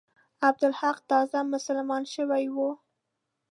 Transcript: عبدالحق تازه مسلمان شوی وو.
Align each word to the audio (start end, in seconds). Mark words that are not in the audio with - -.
عبدالحق 0.47 0.97
تازه 1.09 1.39
مسلمان 1.53 2.03
شوی 2.13 2.45
وو. 2.55 2.69